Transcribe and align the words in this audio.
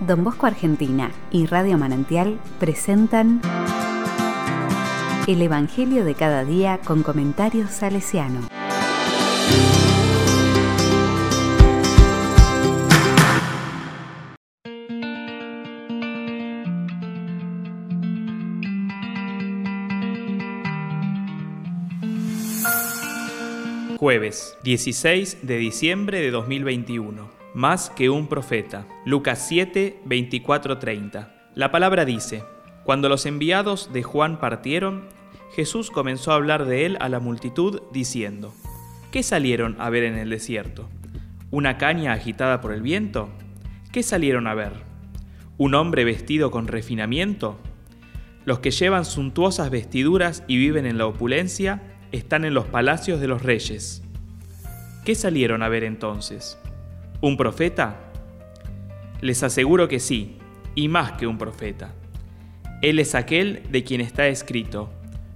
Don 0.00 0.22
Bosco 0.22 0.46
Argentina 0.46 1.10
y 1.32 1.46
Radio 1.46 1.76
Manantial 1.76 2.38
presentan 2.60 3.40
El 5.26 5.42
Evangelio 5.42 6.04
de 6.04 6.14
cada 6.14 6.44
día 6.44 6.78
con 6.84 7.02
comentarios 7.02 7.70
salesiano. 7.70 8.48
Jueves 23.98 24.56
16 24.62 25.38
de 25.42 25.56
diciembre 25.56 26.20
de 26.20 26.30
2021. 26.30 27.37
Más 27.58 27.90
que 27.90 28.08
un 28.08 28.28
profeta. 28.28 28.86
Lucas 29.04 29.44
7, 29.48 30.02
24, 30.04 30.78
30. 30.78 31.50
La 31.56 31.72
palabra 31.72 32.04
dice, 32.04 32.44
Cuando 32.84 33.08
los 33.08 33.26
enviados 33.26 33.92
de 33.92 34.04
Juan 34.04 34.38
partieron, 34.38 35.08
Jesús 35.56 35.90
comenzó 35.90 36.30
a 36.30 36.36
hablar 36.36 36.66
de 36.66 36.86
él 36.86 36.96
a 37.00 37.08
la 37.08 37.18
multitud 37.18 37.82
diciendo, 37.92 38.54
¿Qué 39.10 39.24
salieron 39.24 39.74
a 39.80 39.90
ver 39.90 40.04
en 40.04 40.16
el 40.16 40.30
desierto? 40.30 40.88
¿Una 41.50 41.78
caña 41.78 42.12
agitada 42.12 42.60
por 42.60 42.72
el 42.72 42.80
viento? 42.80 43.28
¿Qué 43.90 44.04
salieron 44.04 44.46
a 44.46 44.54
ver? 44.54 44.74
¿Un 45.56 45.74
hombre 45.74 46.04
vestido 46.04 46.52
con 46.52 46.68
refinamiento? 46.68 47.58
Los 48.44 48.60
que 48.60 48.70
llevan 48.70 49.04
suntuosas 49.04 49.68
vestiduras 49.70 50.44
y 50.46 50.58
viven 50.58 50.86
en 50.86 50.96
la 50.96 51.06
opulencia 51.06 51.82
están 52.12 52.44
en 52.44 52.54
los 52.54 52.66
palacios 52.66 53.20
de 53.20 53.26
los 53.26 53.42
reyes. 53.42 54.04
¿Qué 55.04 55.16
salieron 55.16 55.64
a 55.64 55.68
ver 55.68 55.82
entonces? 55.82 56.56
¿Un 57.20 57.36
profeta? 57.36 57.96
Les 59.20 59.42
aseguro 59.42 59.88
que 59.88 59.98
sí, 59.98 60.38
y 60.76 60.86
más 60.86 61.12
que 61.12 61.26
un 61.26 61.36
profeta. 61.36 61.92
Él 62.80 63.00
es 63.00 63.16
aquel 63.16 63.64
de 63.72 63.82
quien 63.82 64.00
está 64.00 64.28
escrito, 64.28 64.88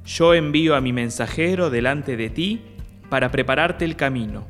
yo 0.05 0.33
envío 0.33 0.77
a 0.77 0.81
mi 0.81 0.93
mensajero 0.93 1.71
delante 1.71 2.17
de 2.17 2.31
ti 2.31 2.63
para 3.09 3.33
prepararte 3.33 3.85
el 3.85 3.97
camino. 3.97 4.47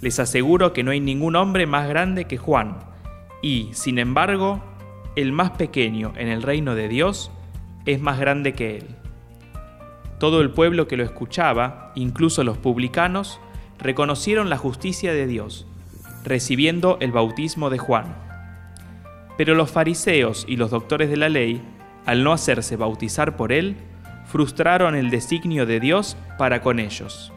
Les 0.00 0.18
aseguro 0.18 0.72
que 0.72 0.82
no 0.82 0.90
hay 0.90 0.98
ningún 0.98 1.36
hombre 1.36 1.66
más 1.66 1.88
grande 1.88 2.24
que 2.24 2.38
Juan, 2.38 2.78
y, 3.40 3.68
sin 3.72 4.00
embargo, 4.00 4.60
el 5.14 5.30
más 5.30 5.52
pequeño 5.52 6.12
en 6.16 6.26
el 6.26 6.42
reino 6.42 6.74
de 6.74 6.88
Dios 6.88 7.30
es 7.86 8.00
más 8.00 8.18
grande 8.18 8.52
que 8.52 8.78
él. 8.78 8.86
Todo 10.18 10.40
el 10.40 10.50
pueblo 10.50 10.88
que 10.88 10.96
lo 10.96 11.04
escuchaba, 11.04 11.92
incluso 11.94 12.42
los 12.42 12.58
publicanos, 12.58 13.38
reconocieron 13.78 14.50
la 14.50 14.58
justicia 14.58 15.12
de 15.12 15.28
Dios, 15.28 15.68
recibiendo 16.28 16.98
el 17.00 17.12
bautismo 17.12 17.70
de 17.70 17.78
Juan. 17.78 18.14
Pero 19.36 19.54
los 19.54 19.70
fariseos 19.70 20.44
y 20.48 20.56
los 20.56 20.70
doctores 20.70 21.10
de 21.10 21.16
la 21.16 21.28
ley, 21.28 21.62
al 22.06 22.24
no 22.24 22.32
hacerse 22.32 22.76
bautizar 22.76 23.36
por 23.36 23.52
él, 23.52 23.76
frustraron 24.26 24.94
el 24.94 25.10
designio 25.10 25.66
de 25.66 25.80
Dios 25.80 26.16
para 26.36 26.60
con 26.60 26.78
ellos. 26.78 27.32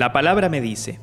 La 0.00 0.14
palabra 0.14 0.48
me 0.48 0.62
dice, 0.62 0.98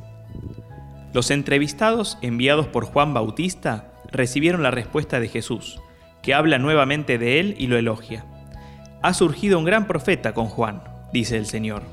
los 1.14 1.30
entrevistados 1.30 2.17
enviados 2.23 2.66
por 2.66 2.84
Juan 2.86 3.14
Bautista 3.14 3.94
recibieron 4.12 4.64
la 4.64 4.72
respuesta 4.72 5.20
de 5.20 5.28
Jesús, 5.28 5.80
que 6.23 6.34
habla 6.34 6.58
nuevamente 6.58 7.20
de 7.20 7.39
él 7.39 7.54
y 7.60 7.67
lo 7.67 7.77
elogia. 7.77 8.26
Ha 9.04 9.14
surgido 9.14 9.60
un 9.60 9.66
gran 9.66 9.86
profeta 9.86 10.33
con 10.33 10.48
Juan, 10.48 10.82
dice 11.14 11.38
el 11.38 11.45
Señor. 11.45 11.83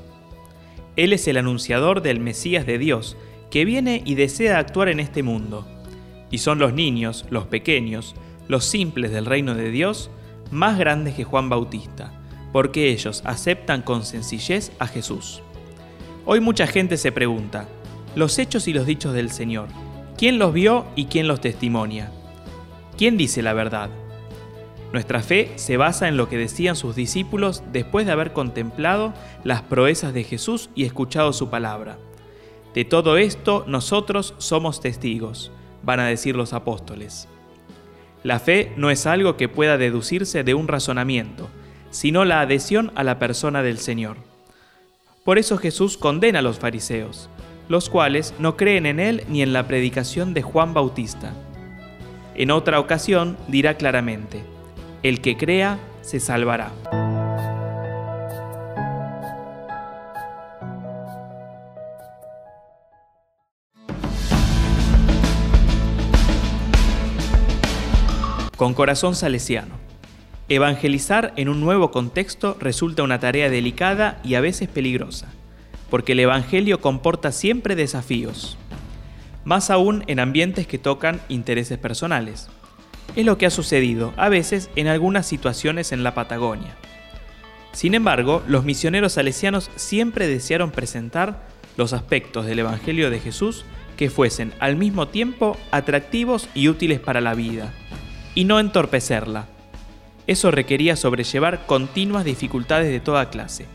Él 0.95 1.13
es 1.13 1.27
el 1.27 1.37
anunciador 1.37 2.01
del 2.01 2.19
Mesías 2.19 2.65
de 2.65 2.79
Dios, 2.79 3.17
que 3.51 3.65
viene 3.65 4.01
y 4.03 4.15
desea 4.15 4.57
actuar 4.57 4.89
en 4.89 4.99
este 4.99 5.21
mundo. 5.21 5.63
Y 6.31 6.39
son 6.39 6.57
los 6.57 6.73
niños, 6.73 7.27
los 7.29 7.45
pequeños, 7.45 8.15
los 8.47 8.65
simples 8.65 9.11
del 9.11 9.27
reino 9.27 9.53
de 9.53 9.69
Dios, 9.69 10.09
más 10.49 10.79
grandes 10.79 11.13
que 11.13 11.23
Juan 11.23 11.49
Bautista, 11.49 12.19
porque 12.51 12.89
ellos 12.89 13.21
aceptan 13.25 13.83
con 13.83 14.03
sencillez 14.05 14.71
a 14.79 14.87
Jesús. 14.87 15.43
Hoy 16.27 16.39
mucha 16.39 16.65
gente 16.65 16.97
se 16.97 17.11
pregunta, 17.11 17.69
los 18.15 18.39
hechos 18.39 18.67
y 18.67 18.73
los 18.73 18.87
dichos 18.87 19.13
del 19.13 19.29
Señor, 19.29 19.67
¿quién 20.17 20.39
los 20.39 20.53
vio 20.53 20.87
y 20.95 21.05
quién 21.05 21.27
los 21.27 21.39
testimonia? 21.39 22.11
¿Quién 22.97 23.15
dice 23.15 23.43
la 23.43 23.53
verdad? 23.53 23.91
Nuestra 24.91 25.21
fe 25.21 25.51
se 25.57 25.77
basa 25.77 26.07
en 26.07 26.17
lo 26.17 26.27
que 26.27 26.39
decían 26.39 26.75
sus 26.75 26.95
discípulos 26.95 27.61
después 27.71 28.07
de 28.07 28.11
haber 28.11 28.33
contemplado 28.33 29.13
las 29.43 29.61
proezas 29.61 30.15
de 30.15 30.23
Jesús 30.23 30.71
y 30.73 30.85
escuchado 30.85 31.31
su 31.31 31.51
palabra. 31.51 31.99
De 32.73 32.85
todo 32.85 33.17
esto 33.17 33.63
nosotros 33.67 34.33
somos 34.39 34.81
testigos, 34.81 35.51
van 35.83 35.99
a 35.99 36.07
decir 36.07 36.35
los 36.35 36.53
apóstoles. 36.53 37.27
La 38.23 38.39
fe 38.39 38.73
no 38.77 38.89
es 38.89 39.05
algo 39.05 39.37
que 39.37 39.47
pueda 39.47 39.77
deducirse 39.77 40.43
de 40.43 40.55
un 40.55 40.67
razonamiento, 40.67 41.49
sino 41.91 42.25
la 42.25 42.41
adhesión 42.41 42.91
a 42.95 43.03
la 43.03 43.19
persona 43.19 43.61
del 43.61 43.77
Señor. 43.77 44.17
Por 45.25 45.39
eso 45.39 45.57
Jesús 45.57 45.97
condena 45.97 46.37
a 46.37 46.41
los 46.43 46.59
fariseos, 46.59 47.31
los 47.67 47.89
cuales 47.89 48.35
no 48.37 48.55
creen 48.55 48.85
en 48.85 48.99
él 48.99 49.23
ni 49.27 49.41
en 49.41 49.53
la 49.53 49.65
predicación 49.67 50.35
de 50.35 50.43
Juan 50.43 50.75
Bautista. 50.75 51.33
En 52.35 52.51
otra 52.51 52.79
ocasión 52.79 53.35
dirá 53.47 53.75
claramente, 53.75 54.43
el 55.01 55.21
que 55.21 55.35
crea 55.35 55.79
se 56.01 56.19
salvará. 56.19 56.71
Con 68.55 68.75
corazón 68.75 69.15
salesiano. 69.15 69.84
Evangelizar 70.47 71.33
en 71.37 71.49
un 71.49 71.59
nuevo 71.59 71.89
contexto 71.89 72.55
resulta 72.59 73.01
una 73.01 73.19
tarea 73.19 73.49
delicada 73.49 74.19
y 74.23 74.35
a 74.35 74.41
veces 74.41 74.69
peligrosa, 74.69 75.27
porque 75.89 76.11
el 76.11 76.19
Evangelio 76.19 76.81
comporta 76.81 77.31
siempre 77.31 77.75
desafíos, 77.75 78.55
más 79.43 79.71
aún 79.71 80.03
en 80.05 80.19
ambientes 80.19 80.67
que 80.67 80.77
tocan 80.77 81.19
intereses 81.29 81.79
personales. 81.79 82.47
Es 83.15 83.25
lo 83.25 83.39
que 83.39 83.47
ha 83.47 83.49
sucedido 83.49 84.13
a 84.17 84.29
veces 84.29 84.69
en 84.75 84.87
algunas 84.87 85.25
situaciones 85.25 85.91
en 85.91 86.03
la 86.03 86.13
Patagonia. 86.13 86.75
Sin 87.71 87.95
embargo, 87.95 88.43
los 88.47 88.65
misioneros 88.65 89.13
salesianos 89.13 89.71
siempre 89.75 90.27
desearon 90.27 90.69
presentar 90.69 91.47
los 91.75 91.91
aspectos 91.91 92.45
del 92.45 92.59
Evangelio 92.59 93.09
de 93.09 93.19
Jesús 93.19 93.65
que 93.97 94.11
fuesen 94.11 94.53
al 94.59 94.75
mismo 94.75 95.07
tiempo 95.07 95.57
atractivos 95.71 96.49
y 96.53 96.67
útiles 96.67 96.99
para 96.99 97.19
la 97.19 97.33
vida, 97.33 97.73
y 98.35 98.43
no 98.43 98.59
entorpecerla, 98.59 99.47
eso 100.27 100.51
requería 100.51 100.95
sobrellevar 100.95 101.65
continuas 101.65 102.25
dificultades 102.25 102.89
de 102.89 102.99
toda 102.99 103.29
clase, 103.29 103.67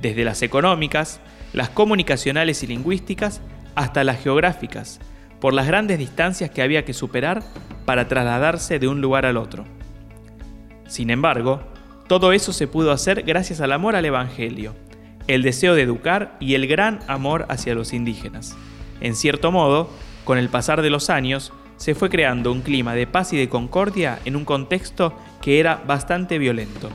desde 0.00 0.24
las 0.24 0.42
económicas, 0.42 1.20
las 1.52 1.68
comunicacionales 1.68 2.62
y 2.62 2.66
lingüísticas, 2.66 3.40
hasta 3.74 4.04
las 4.04 4.22
geográficas, 4.22 5.00
por 5.40 5.54
las 5.54 5.66
grandes 5.66 5.98
distancias 5.98 6.50
que 6.50 6.62
había 6.62 6.84
que 6.84 6.94
superar 6.94 7.42
para 7.84 8.08
trasladarse 8.08 8.78
de 8.78 8.88
un 8.88 9.00
lugar 9.00 9.26
al 9.26 9.36
otro. 9.36 9.64
Sin 10.86 11.10
embargo, 11.10 11.62
todo 12.08 12.32
eso 12.32 12.52
se 12.52 12.68
pudo 12.68 12.92
hacer 12.92 13.22
gracias 13.22 13.60
al 13.60 13.72
amor 13.72 13.96
al 13.96 14.04
Evangelio, 14.04 14.74
el 15.26 15.42
deseo 15.42 15.74
de 15.74 15.82
educar 15.82 16.36
y 16.40 16.54
el 16.54 16.66
gran 16.66 17.00
amor 17.06 17.46
hacia 17.48 17.74
los 17.74 17.92
indígenas. 17.92 18.56
En 19.00 19.14
cierto 19.14 19.50
modo, 19.50 19.90
con 20.24 20.38
el 20.38 20.48
pasar 20.48 20.82
de 20.82 20.90
los 20.90 21.10
años, 21.10 21.52
se 21.82 21.96
fue 21.96 22.10
creando 22.10 22.52
un 22.52 22.60
clima 22.60 22.94
de 22.94 23.08
paz 23.08 23.32
y 23.32 23.36
de 23.36 23.48
concordia 23.48 24.20
en 24.24 24.36
un 24.36 24.44
contexto 24.44 25.14
que 25.40 25.58
era 25.58 25.82
bastante 25.84 26.38
violento. 26.38 26.88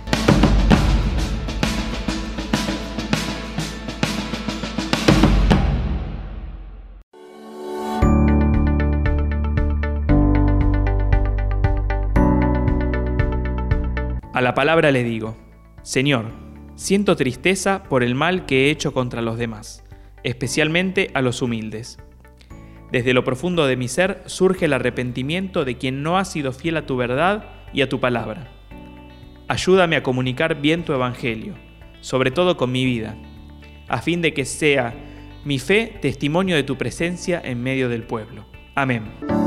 A 14.32 14.42
la 14.42 14.54
palabra 14.54 14.92
le 14.92 15.04
digo, 15.04 15.36
Señor, 15.82 16.28
siento 16.76 17.18
tristeza 17.18 17.84
por 17.84 18.04
el 18.04 18.16
mal 18.16 18.46
que 18.46 18.68
he 18.68 18.70
hecho 18.70 18.94
contra 18.94 19.22
los 19.22 19.38
demás, 19.38 19.84
especialmente 20.24 21.12
a 21.14 21.22
los 21.22 21.42
humildes 21.42 21.98
desde 22.92 23.14
lo 23.14 23.24
profundo 23.24 23.68
de 23.68 23.76
mi 23.76 23.88
ser 23.88 24.24
surge 24.26 24.66
el 24.66 24.74
arrepentimiento 24.74 25.66
de 25.66 25.78
quien 25.78 26.04
no 26.04 26.18
ha 26.18 26.26
sido 26.26 26.54
fiel 26.54 26.78
a 26.78 26.86
tu 26.86 26.96
verdad 26.96 27.46
y 27.74 27.82
a 27.82 27.90
tu 27.90 28.00
palabra. 28.00 28.48
Ayúdame 29.48 29.96
a 29.96 30.04
comunicar 30.04 30.62
bien 30.62 30.84
tu 30.84 30.94
evangelio, 30.94 31.54
sobre 32.02 32.32
todo 32.32 32.58
con 32.58 32.72
mi 32.72 32.86
vida, 32.86 33.16
a 33.88 34.02
fin 34.02 34.22
de 34.22 34.34
que 34.34 34.46
sea 34.46 34.94
Mi 35.46 35.60
fe, 35.60 35.98
testimonio 36.02 36.58
de 36.58 36.64
tu 36.64 36.78
presencia 36.78 37.42
en 37.42 37.64
medio 37.64 37.88
del 37.88 38.04
pueblo. 38.04 38.46
Amén. 38.76 39.47